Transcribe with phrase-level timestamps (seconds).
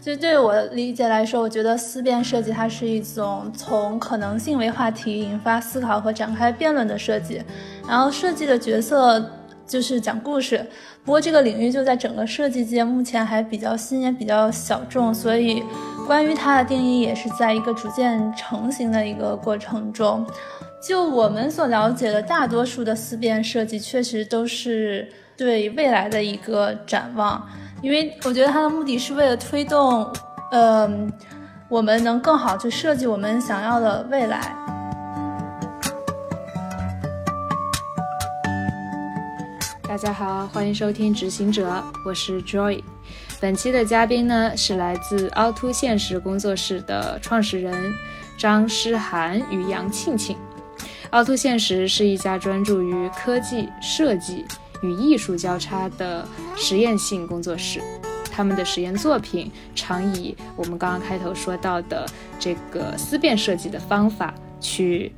[0.00, 7.42] 就对我理解来说，我觉得思辨设计它是一种从可能性为话题引发思考和展开辩论的设计。
[7.86, 9.22] 然后设计的角色
[9.66, 10.66] 就是讲故事，
[11.04, 15.62] 不过这个领域就在整个设计界目前还比较新，也比较小众，所以
[16.06, 20.26] 关于它的定义也是在一个逐渐成型的一个过程中。
[20.82, 27.46] 就我们所了解的，大多数的思辨设计确实都是对未来的一个展望。
[27.82, 30.06] 因为我觉得它的目的是为了推动，
[30.52, 31.10] 嗯，
[31.66, 34.54] 我们能更好去设计我们想要的未来。
[39.88, 41.70] 大家好，欢迎收听《执行者》，
[42.04, 42.82] 我是 Joy。
[43.40, 47.94] 本期的嘉宾呢是来自凹凸现实工作室的创始人
[48.36, 50.36] 张诗涵与杨庆庆。
[51.12, 54.44] 凹凸现实是一家专注于科技设计。
[54.82, 56.26] 与艺术交叉的
[56.56, 57.80] 实验性工作室，
[58.30, 62.06] 他们的实验作品常以我们刚刚开头说到的
[62.38, 65.12] 这个思辨设计的方法去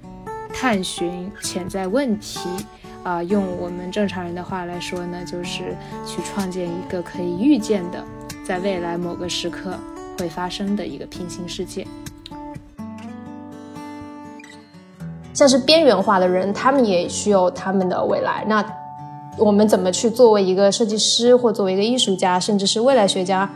[0.52, 2.40] 探寻潜在问题，
[3.02, 8.04] 啊，用我们正常人的话来说呢，就是去创建一个可以预见的，
[8.44, 9.78] 在未来某个时刻
[10.18, 11.86] 会发生的一个平行世界。
[15.32, 18.44] 像是边缘化的人，他们也需要他们的未来。
[18.46, 18.62] 那
[19.38, 23.50] 我们怎么去作为一个设计师，或作为一个艺术家，甚至是未来学家，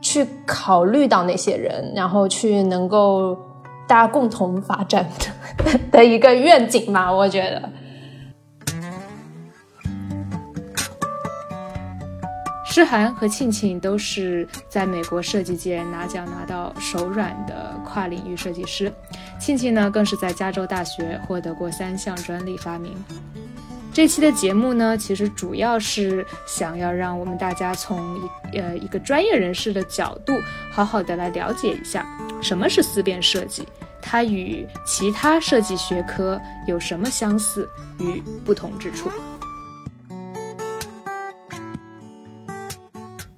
[0.00, 3.36] 去考虑到那些人，然后去能够
[3.88, 7.10] 大家共同发展的 的一个愿景嘛？
[7.10, 7.70] 我觉得，
[12.66, 18.92] 诗涵和庆庆都是在美国设计界拿奖拿到手软的跨领域设计师，
[19.40, 22.92] 庆庆呢更是在加州大学获得过三项专利发明。
[23.94, 28.18] 这期的节目呢，其实主要是想要让我们大家从
[28.52, 30.32] 一呃一个专业人士的角度，
[30.70, 32.06] 好好的来了解一下
[32.40, 33.68] 什么是思辨设计，
[34.00, 37.68] 它与其他设计学科有什么相似
[38.00, 39.10] 与不同之处。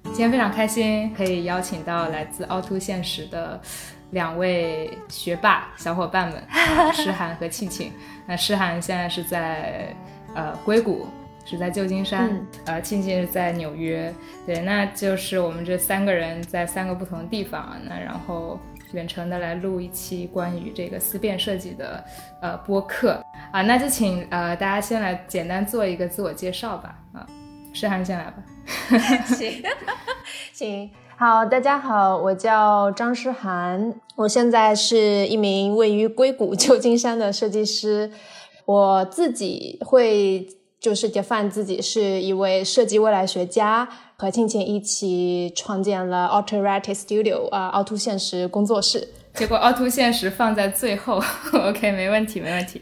[0.05, 3.61] 今天非常开心，可以邀请到来自凹凸现实的
[4.11, 6.41] 两位学霸小伙伴们，
[6.95, 7.91] 诗涵和庆庆。
[8.25, 9.93] 那诗涵现在是在。
[10.35, 11.07] 呃，硅谷
[11.45, 14.13] 是在旧金山，呃，庆庆是在纽约，
[14.45, 18.59] 对，那就是我们这三个人在三个不同的地方，那然后
[18.93, 22.03] 远程的来录一期关于这个思辨设计的
[22.41, 27.25] 呃播客啊，那就请呃大家先来简单做一个自我介绍吧，啊，
[27.71, 28.43] 诗涵先来吧
[29.25, 29.63] 行，
[30.51, 38.11] 行，好，大家好，我叫张诗涵，我现在是一名位于硅谷旧金山的设计师。
[38.65, 40.47] 我自己会
[40.79, 43.87] 就是 define 自己是一位设计未来学家，
[44.17, 49.07] 和庆庆一起创建了 Alterity Studio 啊，凹凸现实工作室。
[49.33, 51.21] 结果凹凸现实放在最后，
[51.53, 52.81] OK，没问题，没问题。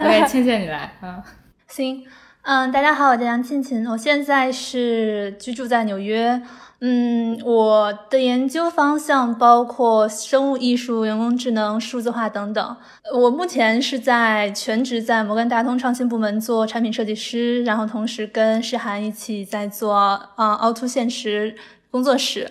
[0.00, 1.22] OK，倩倩你来啊。
[1.66, 2.04] 行，
[2.48, 6.40] 嗯，大家好，我叫杨庆庆，我现在是居住在纽约。
[6.80, 12.76] 嗯，我的研究方向包括生物艺术、人工智能、数字化等等。
[13.14, 21.54] 我目前是在全职在摩根大通创新部门做产品设计师，然后同时跟诗涵一起在做啊凹凸现实
[21.90, 22.50] 工作室。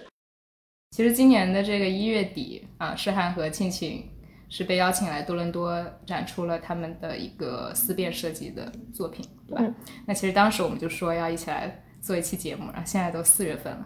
[0.91, 4.03] 其实今年的这个一月底啊，诗涵和庆庆
[4.49, 9.73] 是被邀请来多伦多展出了他们的一个思辨设计的作品，对吧？
[10.05, 11.83] 那其实当时我们就说要一起来。
[11.99, 13.85] 做一期节目，然后现在都四月份了，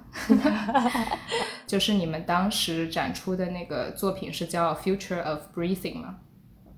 [1.65, 6.19] 就是你们当时展出的那个作品是叫《Future of Breathing》吗？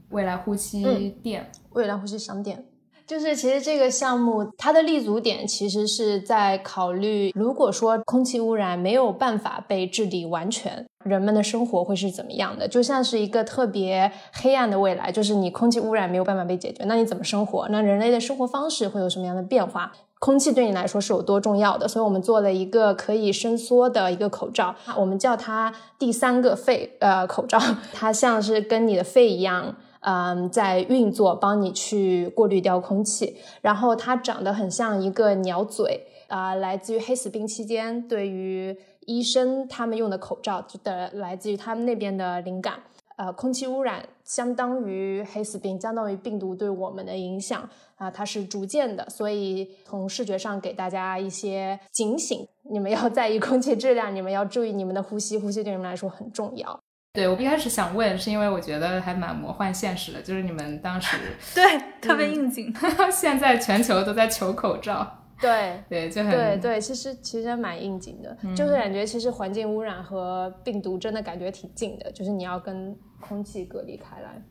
[0.09, 2.63] 未来呼吸店，未来呼吸商店。
[3.05, 12.67] 就是其实这个项目它的立足点其实是在考虑，如果说空气污染没有办法被治理完全，人们的生活会是怎么样的？
[12.67, 17.67] 就像是一个特别黑暗的未来，就是你空气污染没有办法被解决，那你怎么生活？
[17.69, 19.91] 那人类的生活方式会有什么样的变化？
[20.19, 21.85] 空气对你来说是有多重要的？
[21.85, 27.59] 所以我们做了一个可以伸缩的一个口罩，我们叫它第三个肺呃口罩，
[27.91, 29.75] 它像是跟你的肺一样。
[30.05, 33.37] 嗯，在运作，帮你去过滤掉空气。
[33.61, 42.79] 然后它长得很像一个鸟嘴啊，来自于黑死病期间，对于医生他们用的口罩的，来自于他们那边的灵感。
[43.15, 49.07] 呃，空气污染相当于黑死病，相当于病毒对我们的影响啊，它是逐渐的。
[49.07, 56.79] 所以从视觉上给大家一些警醒，你们要在意空气质量，你们要注意你们的呼吸，呼吸对你们来说很重要。
[57.13, 61.15] 对我一开始想问，是因为我觉得还蛮魔幻现实的，就是你们当时
[61.53, 62.73] 对特别应景，
[63.13, 74.41] 现在全球都在求口罩， 对对，就很对对，其实其实蛮应景的，就是感觉其实环境污染和病毒真的感觉挺近的，就是你要跟空气隔离开来。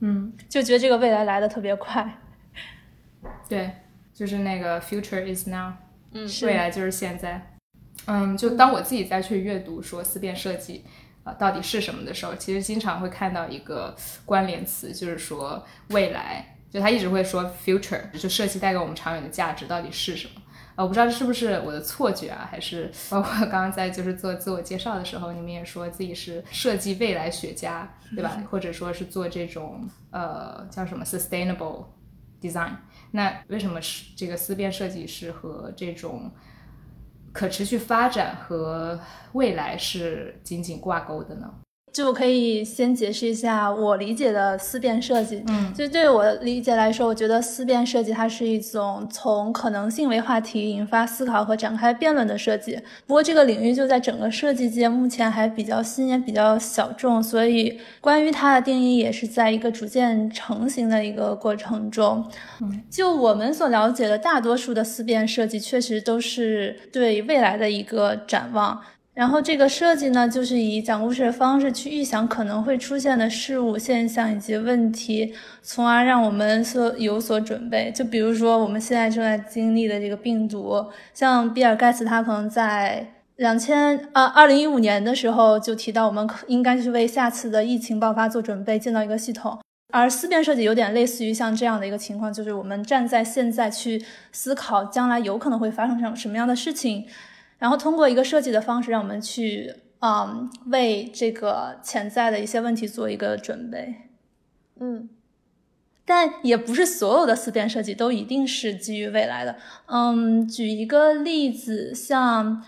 [0.00, 2.18] 嗯，就觉得这个未来来的特别快。
[3.48, 3.70] 对，
[4.12, 5.72] 就是那个 future is now，
[6.10, 7.40] 嗯，未来就是现在。
[8.06, 10.84] 嗯，就当我自己再去阅读说思辨设计
[11.24, 16.48] 啊到底是什么的时候，其实经常会看到一个关联词，就是说未来。
[16.72, 20.40] 就他一直会说 future，就设计带给我们长远的价值到底是什么？
[20.74, 28.42] 啊，我不知道这是不是我的错觉啊，还是包括刚刚在就是做自我介绍的时候，你们也说自己是设计未来学家，对吧？
[28.50, 31.84] 或者说是做这种呃叫什么 sustainable
[32.40, 32.70] design？
[33.10, 36.32] 那为什么是这个思辨设计师和这种
[37.32, 38.98] 可持续发展和
[39.32, 41.52] 未来是紧紧挂钩的呢？
[41.92, 45.44] 就可以先解释一下我理解的思辨设计。
[45.48, 52.78] 嗯，就对我理解来说，我觉得思辨设计它是一种从可能性为话题引发思考和展开辩论的设计。
[53.06, 62.24] 不过这个领域就在整个设计界目前还比较新，也比较小众，所以关于它的定义也是在一个逐渐成型的一个过程中。
[62.62, 68.80] 嗯，就我们所了解的，大多数的思辨设计确实都是对未来的一个展望。
[69.14, 77.92] 然后这个设计呢，就是以讲故事的方式去预想可能会出现的事物、现象以及问题，从而让我们所有所准备。
[77.94, 83.06] 就比如说我们现在正在经历的这个病毒，像比尔盖茨他可能在
[83.36, 89.58] 两千啊二零一五年的时候就提到，我们应该去为下次的疫情爆发做准备，建造一个系统。
[89.92, 97.04] 而思辨设计有点类似于像这样的一个情况，就是我们站在现在去思考将来有可能会发生什什么样的事情。
[97.62, 103.94] 然后通过一个设计的方式，让我们去，嗯，为这个潜在的一些问题做一个准备，
[104.80, 105.08] 嗯，
[106.04, 109.54] 但也不是所有的思辨设计都一定是基于未来的。
[109.86, 112.64] 嗯，举一个例子，像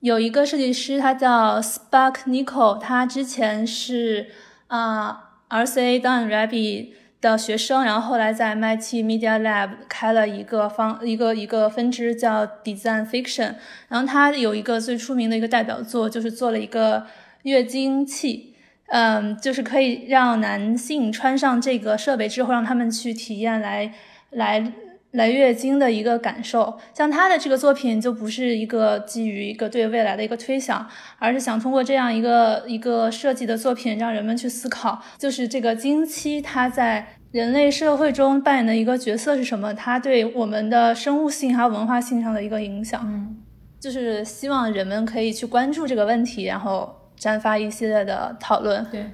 [0.00, 4.30] 有一个设计师，他叫 Spark Nico，他之前是
[4.68, 6.94] 啊 RCA Dun Rabbit。
[7.20, 13.54] 的学生，然后后来在 MIT Media Lab 开了一个方一个一个分支叫 Design Fiction，
[13.88, 17.06] 然后他有一个最出名的一个代表作，就是做了一个
[17.42, 18.54] 月经器，
[18.86, 23.92] 嗯，就是可以让男性穿上这个设备之后，让他们去体验来
[24.30, 24.72] 来。
[25.12, 30.86] 来月经的一个感受，像他的这个作品就不是一个基于一个对未来的一个推想，
[31.18, 43.00] 而是想通过这样一个一个设计的作品，让人们去思考，就是这个经期它在人类社会中扮演的一个角色是什么，它对我们的生物性还有文化性上的一个影响。
[43.04, 43.36] 嗯，
[43.80, 48.84] 就是希望人们可以去关注这个问题，然后展发一系列的讨论。
[48.92, 49.06] 对。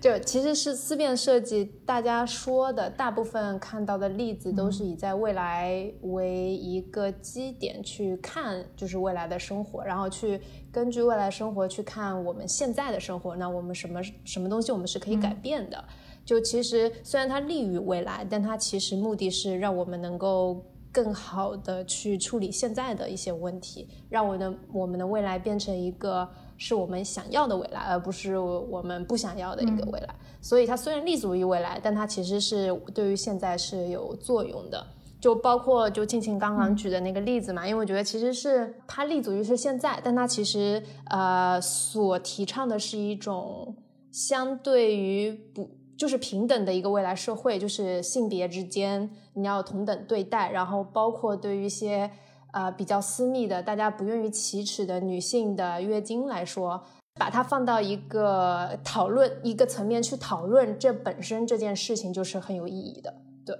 [0.00, 10.40] 就其实是思辨设计，大家说的大部分看到的例子都是以在未来为一个基点去看，就是未来的生活，然后去
[10.70, 13.34] 根据未来生活去看我们现在的生活。
[13.36, 15.82] 那我们什么什么东西我们是可以改变的？
[16.24, 20.64] 就其实虽然它利于未来，但它其实目的是让我们能够
[20.94, 26.26] 更好的去处理现在的一些问题，让我的我们的未来变成一个。
[26.56, 30.14] 是我们想要的未来，而不是我们不想要的一个未来。
[30.40, 34.86] 所以它虽然立足于未来，但它其实是对于现在是有作用的。
[35.20, 40.80] 就包括就静静刚刚举的那个例子嘛，因为我觉得其实是它立足于是现在，但它其实
[41.10, 43.74] 呃所提倡的是一种
[44.12, 45.68] 相对于不
[45.98, 52.10] 就是平等的一个未来社会，就是性别之间你要同等对待，然后包括对于一些。
[52.56, 56.80] 呃，比较私密的，大家不愿意启齿的女性的月经来说，
[57.14, 63.12] 把它放到一个讨论一个层面去讨论，这本身这件事情就是很有意义的。
[63.44, 63.58] 对，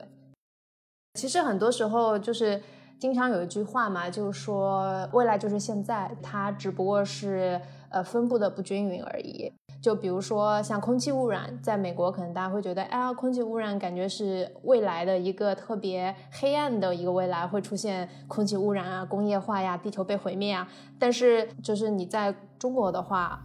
[1.15, 2.63] 其实很多时候就是
[3.01, 9.53] 经常有一句话嘛，就是说未来就是现在，它只不过是呃分布的不均匀而已。
[9.85, 20.67] 就比如说像空气污染，在美国可能大家会觉得，哎呀，空气污染感觉是未来的一个特别黑暗的一个未来，会出现空气污染啊、工业化呀、地球被毁灭啊。
[20.99, 23.39] 但是就是你在中国的话，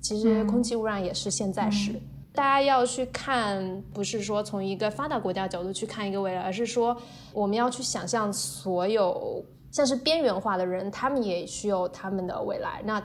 [0.00, 2.00] 其实空气污染也是现在时。
[2.32, 6.96] 大家要去看，不是说从一个发达国家角度去看一个未来，而是说
[7.32, 12.80] 我们要去想象所有像是边缘化的人，他们也需要他们的未来。
[12.84, 13.02] 那。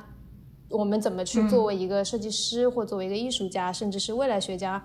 [0.69, 4.83] 我们怎么去作为一个设计师，或作为一个艺术家，甚至是未来学家，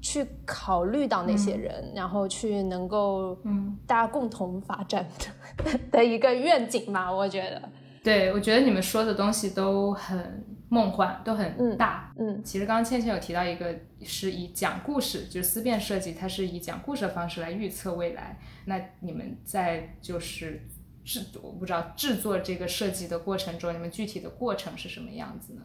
[0.00, 7.10] 去考虑到那些人，然后去能够，嗯，大家共同发展的 的一个愿景嘛？
[7.10, 7.62] 我觉得，
[8.02, 12.12] 对，我觉得你们说的东西都很梦幻，都很大。
[12.18, 18.38] 嗯，其实刚刚倩倩有提到一个，是以讲故事，就是思辨设计，它是以讲故事的方式来预测未来。
[18.64, 20.62] 那你们在就是
[21.04, 25.62] 制，我不知道制作这个设计的过程中，你们具体的过程是什么样子呢？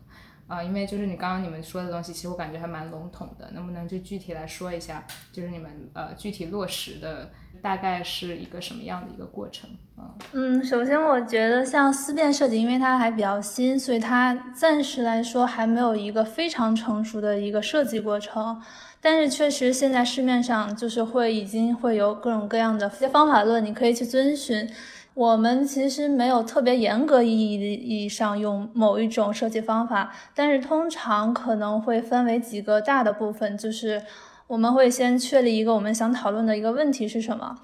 [0.48, 7.30] 啊，因为就是你刚刚你们说的东西，其实我感觉还蛮笼统的，能不能就具体来说一下，就是你们呃具体落实的
[7.62, 9.70] 大概是一个什么样的一个过程？
[9.98, 18.62] 嗯嗯，首先我觉得像思辨设计，因为它还比较新，所以它暂时来说还没有一个非常成熟的一个设计过程。
[19.02, 24.70] 但是确实现在市面上就是会已经会有各种各样的一些方法论，你可以去遵循。
[25.18, 34.00] 我们其实没有特别严格意义意义上用某一种设计方法，但是通常可能会分为几个大的部分，就是
[34.46, 37.58] 我们会先确立一个我们想讨论的一个问题是什么。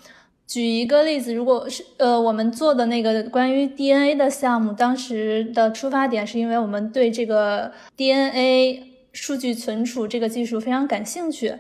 [0.48, 11.54] 举一个例子，如果是呃我们做的那个关于 DNA 的项目，当时的出发点是因为我们对这个 DNA 数据存储这个技术非常感兴趣，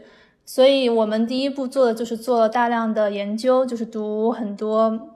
[0.43, 5.09] 所以我们第一步做的就是做了大量的研究，就是读很多。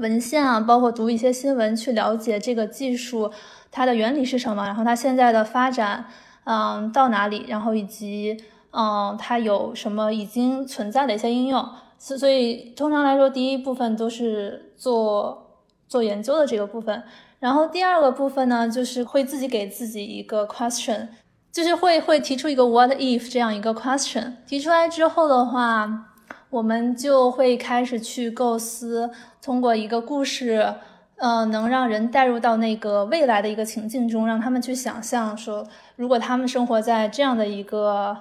[0.00, 3.30] 文献啊，包括读一些新闻，去了解这个技术
[3.70, 6.06] 它的原理是什么，然后它现在的发展，
[6.44, 8.36] 嗯，到哪里，然后以及
[8.72, 11.68] 嗯，它有什么已经存在的一些应用。
[11.98, 17.02] 所所以通常来说，第一部分都是做做研究的这个部分，
[17.38, 21.08] 然后第二个部分呢，就是会自己给自己一个 question，
[21.52, 26.06] 就是会会提出一个 what if 这样一个 question，提出来之后的话。
[26.50, 30.74] 我们就会开始去构思，通过一个故事，
[31.16, 35.64] 呃，能让人带入到那个未来的一个情境中，让他们去想象说，
[35.94, 38.16] 如果他们生活在这样的一个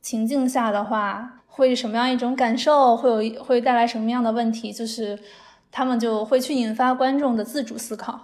[0.00, 5.18] 情境下的话，会什么样一种感受，会有会带来什么样的问题，就是
[5.72, 8.20] 他们就会去引发观众的自主思考。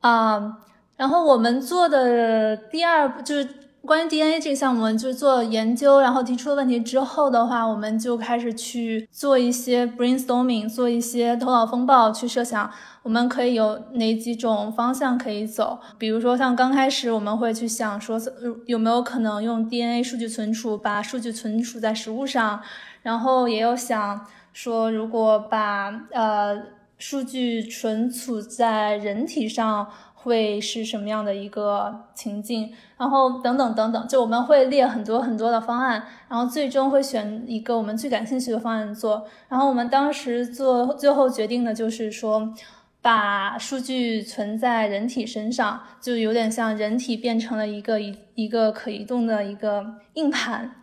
[0.00, 0.58] 啊，
[0.96, 3.48] 然后我们做的第二步就是。
[3.88, 12.70] 关于 DNA 这个项目，就是做研究，然后提出了问题之后的话，我们就开始去做一些 brainstorming，做一些头脑风暴，去设想
[13.02, 15.78] 我们可以有哪几种方向可以走。
[15.96, 18.20] 比如说，像刚开始我们会去想说，
[18.66, 22.60] 有没有可能用 DNA 数据存储，把数据存储在食物上，
[23.00, 26.62] 然后也有想说，如果把呃
[26.98, 29.88] 数据存储在人体上。
[30.28, 32.72] 会是什么样的一个情境？
[32.96, 39.26] 然后等等等等，就我们会列很多很多的方案，然后最终会选一个我们最感兴趣的方案做。
[39.48, 42.52] 然后我们当时做最后决定的就是说，
[43.00, 50.74] 把数据存在人体身上，就有点像人体变成了一个一一个可移动的一个硬盘。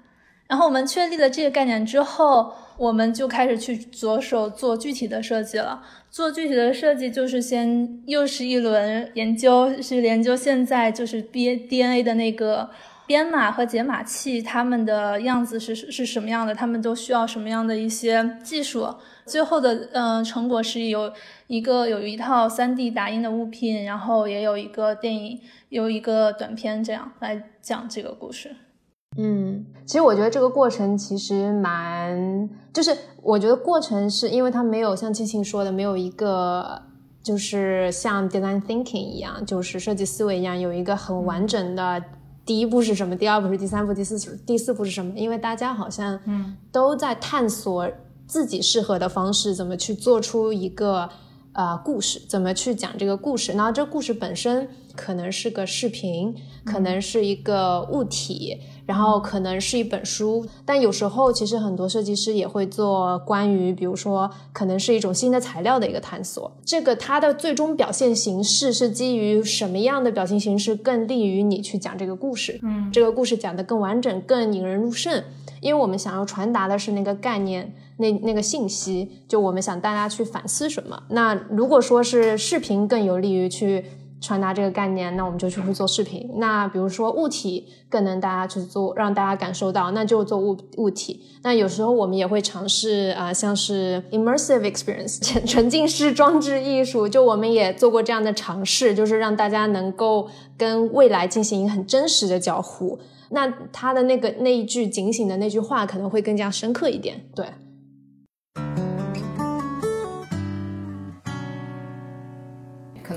[0.48, 5.82] 然后我们确立了这个概念之后，我们就开始去着手做具体的设计了。
[6.10, 12.70] 做具体的设计就是先又是一轮研究，是研究现在就是编 DNA 的那个
[13.05, 18.88] 编码和解码器，它们的样子是是什么样的，它们都需要什么样的一些技术。
[19.25, 21.12] 最后的嗯成果是有
[21.48, 25.39] 一个有一套 3D 打印的物品，然后也有一个电影，
[25.70, 28.55] 有一个短片，这样来讲这个故事。
[29.18, 36.82] 嗯，其实我觉得这个过程其实蛮，就是我觉得过程是因为它没有像青青说的，没有一个
[37.24, 42.04] 就是像 design thinking 一样，就是设计思维一样，有一个很完整的
[42.46, 45.18] 第一步是什么，第二步是第三步，第四第四步是什么？
[45.18, 47.90] 因为大家好像嗯都在探索
[48.28, 51.10] 自己适合的方式，怎么去做出一个。
[51.58, 53.54] 呃，故事怎么去讲这个故事？
[53.54, 60.46] 然后这故事本身可能是个视频，可能是一个物体，然后可能是一本书。
[60.65, 66.51] 但有时候，其实很多设计师也会做关于，比如说，可能是一种新的材料的一个探索。
[66.65, 72.60] 这个它的最终表现形式是基于什么样的表现形式更利于你去讲这个故事？
[72.63, 75.24] 嗯，这个故事讲得更完整，更引人入胜。
[75.62, 77.74] 因为我们想要传达的是那个概念。
[77.98, 81.01] 那那个信息，就我们想大家去反思什么？
[81.12, 83.86] 那如果说是视频更有利于去
[84.25, 86.27] 传达这个概念，那我们就去会做视频。
[86.38, 91.22] 那比如说物体更能大家去做，让大家感受到，那就做物物体。
[91.44, 100.27] 那有时候我们也会尝试啊，像是 immersive experience 沉 沉浸式装置艺术，就我们也做过这样的尝试，就是让大家能够
[100.58, 102.98] 跟未来进行一个很真实的交互。
[103.29, 107.46] 那他的那个那一句警醒的那句话可能会更加深刻一点，对。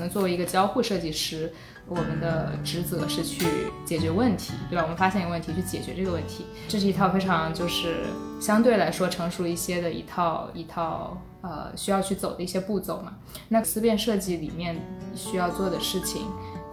[0.09, 1.51] 作为一个交互设计师，
[1.87, 3.45] 我们的职责是去
[3.85, 4.83] 解决问题，对吧？
[4.83, 8.05] 我们发现一个问题，去解决这个问题，这是一套非常就是
[8.39, 13.17] 相对来说成熟一些的一套一套呃需要去走的一些步骤嘛。
[13.47, 14.79] 那思辨设计里面
[15.15, 16.21] 需要做的事情，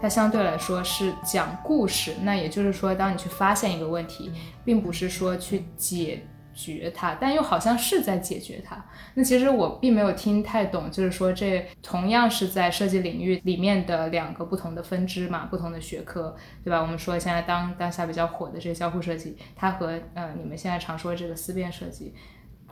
[0.00, 2.14] 它相对来说是讲故事。
[2.22, 4.30] 那也就是说，当你去发现一个问题，
[4.64, 6.26] 并不是说去解
[6.56, 8.84] 决它，但又好像是在解决它。
[9.14, 16.34] 那其实我并没有听太懂，就是说这同样是在设计领域里面的两个不同的分支嘛，不同的学科，
[16.64, 16.80] 对吧？
[16.80, 22.12] 我们说现在当当下比较火的这个交互设计，它和呃你们现在常说这个思辨设计，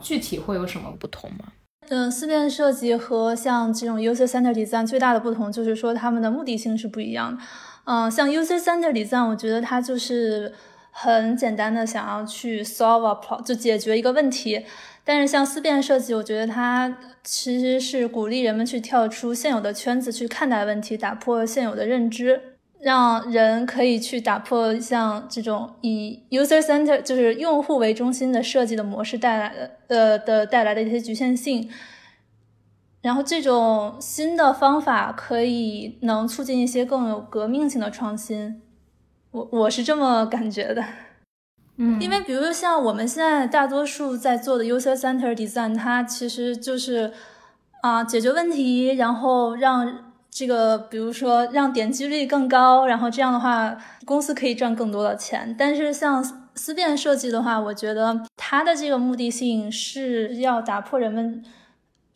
[0.01, 1.53] 具体会有什么不同吗？
[1.91, 7.43] 嗯，思辨设计和像这种 user center design 最大的不同就是说它们的目的性是不一样的。
[7.85, 10.51] 嗯，像 user center design，我觉得它就是
[10.97, 14.65] 很简单的想要去 solve a problem，就解决一个问题。
[15.03, 22.41] 但是像思辨设计，我觉得它其实是鼓励人们去跳出现有的圈子去看待问题，打破现有的认知，
[22.81, 31.69] 让人可以去打破像这种以 user center 就是用户为中心的设计的模式带来的呃的带来的一些局限性。
[33.03, 38.63] 然后这种新的方法可以能促进一些更有革命性的创新，
[39.35, 40.83] 我我是这么感觉的。
[41.77, 47.13] 嗯，因为比如说像我们现在大多数在做的 user center design，它其实就是
[47.83, 55.53] 啊解决问题，然后让这个比如说让点击率更高，然后这样的话公司可以赚更多的钱。
[55.59, 56.23] 但是像
[56.55, 61.45] 思辨设计的话，我觉得它的这个目的性是要打破人们。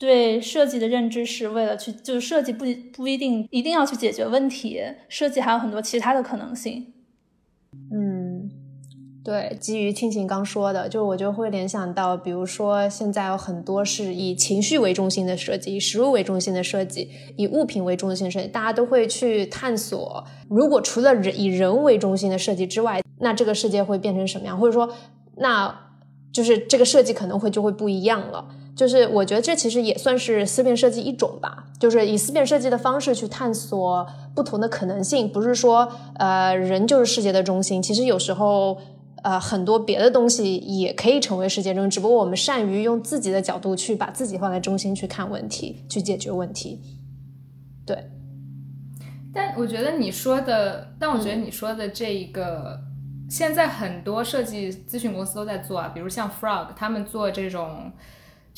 [0.00, 6.94] 对设计的认知是为了去，就是设计不不一定一定要去解决问题，设计还有很多其他的可能性。
[7.90, 8.50] 嗯，
[9.25, 24.58] 对，基于听晴刚说的，就我就会联想到，比如说现在有很多是以情绪为中心的设计，以食物为中心的设计，以物品为中心设计，大家都会去探索，如果除了人以人为中心的设计之外，那这个世界会变成什么样？
[24.58, 24.88] 或者说，
[25.37, 25.75] 那
[26.32, 28.49] 就是这个设计可能会就会不一样了。
[28.78, 34.06] 就是我觉得这其实也算是思辨设计一种吧，就是以思辨设计的方式去探索
[34.37, 38.78] 不同的可能性，不是说呃人就是世界的中心，其实有时候
[39.25, 46.80] 呃很多别的东西也可以成为世界中心，只不过我们善于用自己的角度去把自己放在中心去看问题，去解决问题。
[47.85, 48.08] 对，
[49.35, 52.79] 但我觉得你说的，但我觉得你说的这一个，
[53.29, 57.90] 现在很多设计咨询公司都在做啊，比如像 Frog，他们做这种。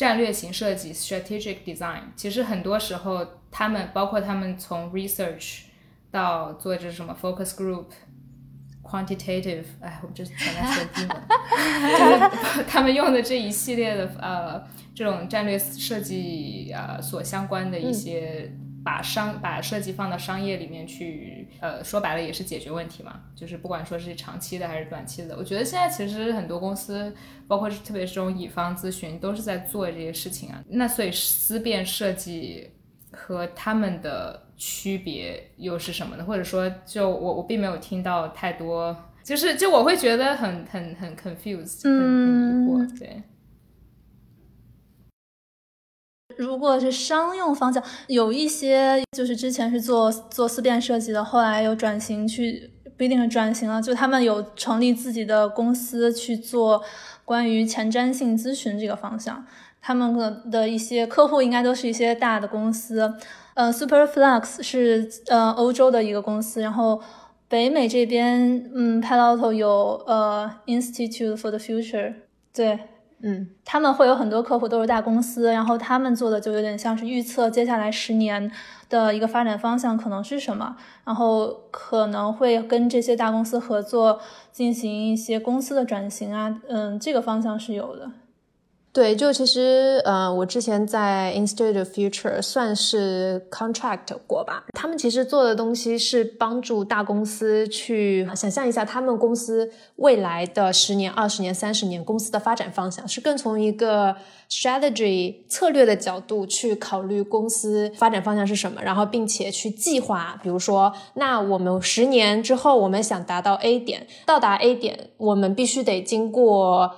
[0.01, 5.65] 战略型设计 （strategic design） 其实很多时候，他们包括他们从 research
[6.11, 7.85] 到做这什么 focus group、
[8.83, 11.21] quantitative，哎，我们这全在说英文，
[12.41, 18.51] 就是他们用的这一系列的呃这种战略设计呃所相关的一些。
[18.83, 27.15] 把商把设计放到商业里面去，呃，说白了也是解决问题嘛，就是不管说是长期的还是短期的，我觉得现在其实很多公司，
[27.47, 30.65] 包括是特别是这种乙方咨询，都是在做这些事情啊。
[30.69, 32.71] 那所以思辨设计
[33.13, 36.25] 和他们的区别又是什么呢？
[36.25, 43.23] 或者说，就我我并没有听到太多，就是就我会觉得很很很 confused，很很疑惑，对。
[46.41, 56.83] 如果是商用方向，有一些就是之前是做做思辨设计的，后来又转型去，不一定是转型了，就他们有成立自己的公司去做
[57.27, 59.45] 关于前瞻性咨询这个方向。
[59.83, 63.15] 他们的的一些客户应该都是一些大的公司，
[63.55, 67.03] 呃，Superflux 是呃欧洲的一个公司，然后
[67.49, 72.15] 北美这边，嗯，Palo Alto 有呃 Institute for the Future，
[72.55, 72.79] 对。
[73.23, 78.51] 嗯，他们会有很多客户都是大公司，然后他们做的就有点像是预测接下来十年
[78.89, 88.11] 的一个发展方向可能是什么，然后可能会跟这些大公司合作进行一些公司的转型啊，嗯，这个方向是有的。
[88.93, 94.65] 对，就其实，呃，我之前在 Institute of Future 算是 contract 过吧。
[94.73, 104.17] 他们其实做的东西是帮助大公司去想象一下他们公司未来的十年、二十年、三十年公司的发展方向，是更从一个
[104.51, 116.91] strategy 策略的角度去考虑公司发展方向是什么，然后并且去计划，比如说，那我们十年之后我们想达到 A 点，到达 A 点，我们必须得经过。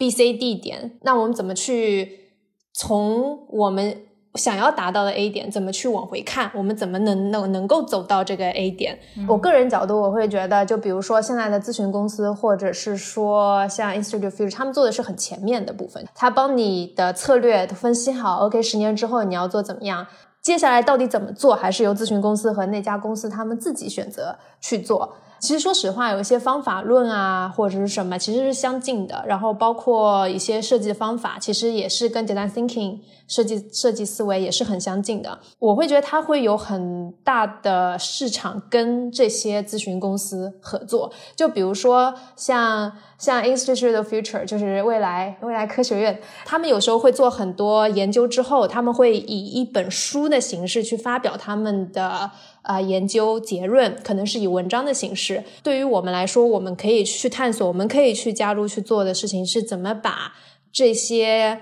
[0.00, 2.30] B、C、D 点，那我们怎么去
[2.72, 3.98] 从我们
[4.34, 6.50] 想要达到的 A 点，怎么去往回看？
[6.54, 8.98] 我们怎么能能能够走到这个 A 点？
[9.28, 20.06] 我个人角度，我会觉得，就比如说现在的咨询公司，或者是说像 Institute Future，他们做的是很前面的部分，他帮你的策略分析好，OK，十年之后你要做怎么样？
[20.40, 25.12] 接下来到底怎么做，还是由咨询公司和那家公司他们自己选择去做。
[25.40, 29.24] 其实说实话，有一些方法论啊，或者是什么，其实是相近的。
[29.26, 35.38] 然后包括一些设计方法，其实也是跟 design thinking 设计设计思维也是很相近的。
[35.58, 41.10] 我会觉得它会有很大的市场跟这些咨询公司合作。
[41.34, 52.30] 就比如说像像 Institute of Future，就是未来未来科学院，他们有时候会做很多研究之后，他们会以一本书的形式去发表他们的。
[52.62, 55.44] 啊，研究结论可能是以文章的形式。
[55.62, 60.34] 对于我们来说，我们可以去探索，我们可以去加入去做的事情是怎么把
[60.72, 61.60] 这些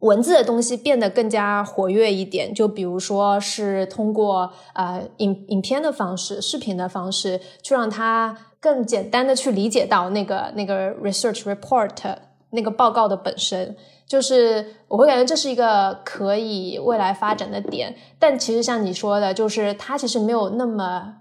[0.00, 2.54] 文字的东西变得更加活跃一点。
[2.54, 12.16] 就比如说是通过啊影影片的方式、视频的方式，去让它更简单的去理解到那个那个 research report
[12.50, 13.76] 那个报告的本身。
[14.08, 21.16] 就是我会感觉这是一个可以未来发展的点，但其实像你说的，就是它其实没有那么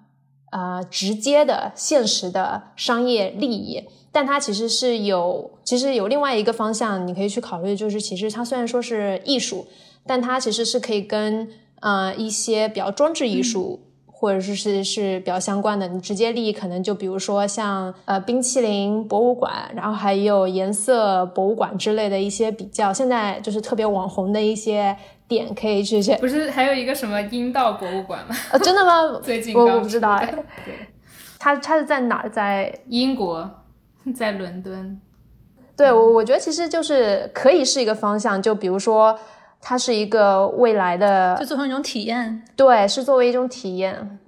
[0.51, 9.67] 呃直接的现实的商业利益，但它其实是有，其实有另外一个方向你可以去考虑，就是其实它虽然说是艺术，
[10.05, 11.49] 但它其实是可以跟
[11.81, 13.81] 呃一些比较装置艺术。
[14.19, 26.01] 或者是是是比较相关的，你直接利益可能就比如说像呃冰淇淋博物馆，然后还有颜色博物馆之类的一些比较现在就是特别网红的一些点可以去。
[26.15, 28.35] 不是还有一个什么阴道博物馆吗？
[28.51, 29.03] 啊，真的吗？
[29.21, 30.25] 最近我我不知道哎。
[30.65, 30.73] 对，
[31.37, 32.27] 它它是在哪？
[32.27, 33.47] 在英国，
[34.15, 34.99] 在伦敦。
[35.75, 39.15] 对，我我觉得其实就是可以是一个方向，就比如说。
[39.59, 44.19] 它是一个未来的，就做成一种体验，对，是作为一种体验，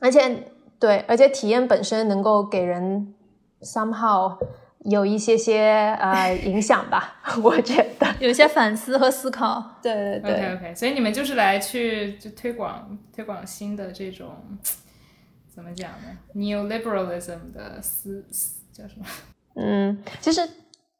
[0.00, 0.44] 而且
[0.78, 3.12] 对，而且体验本身能够给人
[3.60, 4.38] somehow
[4.84, 9.62] 有一些些呃 影响吧， 我觉得有一些反思和思考。
[9.82, 14.28] 对对对，OK OK，所以你们就是来去就推广推广新的这种
[15.52, 18.24] 怎么讲呢？Neoliberalism 的思
[18.72, 19.06] 叫什么？
[19.56, 20.48] 嗯，其实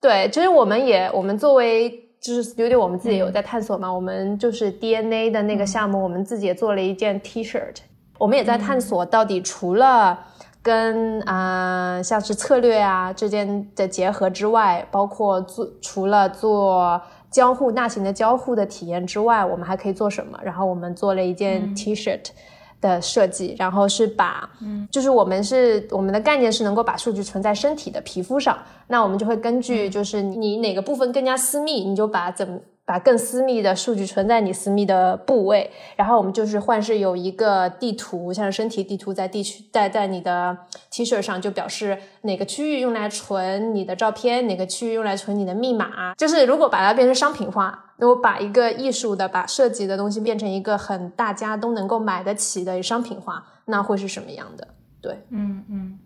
[0.00, 2.04] 对，其实我们也我们作为。
[2.20, 3.92] 就是 studio，我们自己有在探索嘛。
[3.92, 7.76] 我们就是 DNA 的那个项目，我们自己也做了一件 T-shirt。
[8.18, 10.18] 我们也在探索到底除了
[10.60, 17.00] 跟啊像是策略啊之间的结合之外，包括做除了做
[17.30, 20.38] 交互大型的交互的体验之外，我们还可以做什么？
[20.42, 22.30] 然后我们做了一件 T-shirt。
[22.80, 32.62] 的设计，然后是把，嗯，就是我们是我们的概念是能够把数据存在身体的皮肤上，那我们就会根据就是你哪个部分更加私密，你就把怎。
[32.88, 40.56] 把更私密的数据存在你私密的部位，然后我们就是幻视有一个地图，像是身体地图在地区在在你的
[40.90, 46.14] T 恤上，就表示哪个区域用来存你的照片，哪个区域用来存你的密码。
[46.14, 54.66] 就是如果把它变成商品化，如果把一个艺术的、把设计的东西变成一个很大家都能够买得起的商品化，那会是什么样的？
[55.02, 55.98] 对，嗯嗯，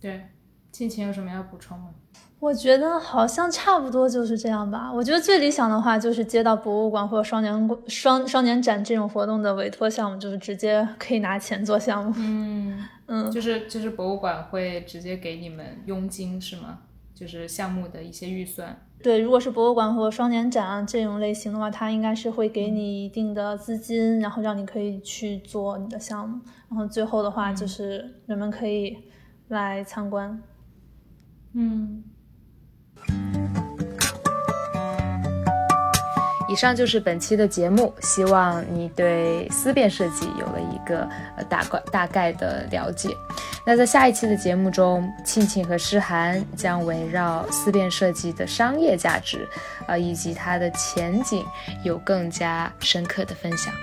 [0.00, 0.22] 对，
[0.72, 1.90] 静晴有什么要补充吗？
[2.40, 4.92] 我觉得好像差不多就是这样吧。
[4.92, 12.14] 我觉得最理想的话就是接到博物馆或者双年双双年展这种活动的委托项目，就是直接可以拿钱做项目。
[12.16, 16.78] 嗯 嗯，就是就是博物馆会直接给你们佣金是吗？
[17.14, 18.84] 就是项目的一些预算。
[19.02, 26.40] 对，如果是博物馆或双年展这种类型的话，它应该是会给你一定的资金，然后让你可以去做你的项目。
[26.68, 28.96] 然后最后的话就是人们可以
[29.48, 30.40] 来参观。
[31.54, 32.04] 嗯。
[36.48, 43.10] 以上就是本期的节目，希望你对思辨设计有了一个呃大概大概的了解。
[43.66, 49.46] 那在下一期的节目中，庆庆和诗涵将围绕思辨设计的商业价值，
[49.86, 51.44] 呃以及它的前景，
[51.84, 53.74] 有更加深刻的分享。